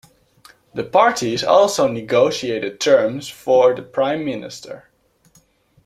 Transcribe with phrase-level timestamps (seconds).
[0.73, 4.89] The parties also negotiated terms for the prime minister.